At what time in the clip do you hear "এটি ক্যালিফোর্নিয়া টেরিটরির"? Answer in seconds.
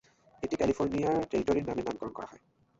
0.43-1.67